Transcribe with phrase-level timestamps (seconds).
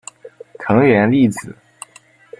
[0.57, 1.55] 藤原丽子